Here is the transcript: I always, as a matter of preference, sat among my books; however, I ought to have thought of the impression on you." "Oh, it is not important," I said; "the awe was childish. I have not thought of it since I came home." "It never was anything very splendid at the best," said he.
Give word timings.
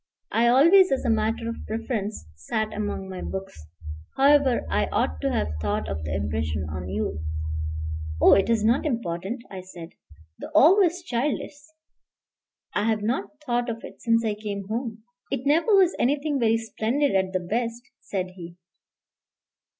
I 0.31 0.47
always, 0.47 0.91
as 0.91 1.05
a 1.05 1.11
matter 1.11 1.47
of 1.47 1.57
preference, 1.67 2.25
sat 2.35 2.73
among 2.73 3.07
my 3.07 3.21
books; 3.21 3.67
however, 4.17 4.65
I 4.67 4.87
ought 4.87 5.21
to 5.21 5.31
have 5.31 5.49
thought 5.61 5.87
of 5.87 6.03
the 6.03 6.15
impression 6.15 6.65
on 6.71 6.89
you." 6.89 7.19
"Oh, 8.19 8.33
it 8.33 8.49
is 8.49 8.65
not 8.65 8.83
important," 8.83 9.43
I 9.51 9.61
said; 9.61 9.89
"the 10.39 10.49
awe 10.55 10.73
was 10.81 11.03
childish. 11.03 11.53
I 12.73 12.85
have 12.85 13.03
not 13.03 13.29
thought 13.45 13.69
of 13.69 13.83
it 13.83 14.01
since 14.01 14.25
I 14.25 14.33
came 14.33 14.67
home." 14.69 15.03
"It 15.29 15.45
never 15.45 15.67
was 15.75 15.95
anything 15.99 16.39
very 16.39 16.57
splendid 16.57 17.13
at 17.13 17.31
the 17.31 17.39
best," 17.39 17.83
said 17.99 18.31
he. 18.31 18.55